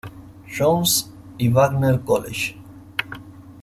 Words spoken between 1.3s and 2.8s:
y Wagner College.